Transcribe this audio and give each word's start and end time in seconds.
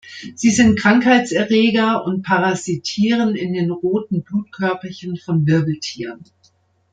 Sie 0.33 0.49
sind 0.49 0.79
Krankheitserreger 0.79 2.03
und 2.03 2.23
parasitieren 2.23 3.35
in 3.35 3.53
den 3.53 3.69
roten 3.69 4.23
Blutkörperchen 4.23 5.15
von 5.17 5.45
Wirbeltieren. 5.45 6.23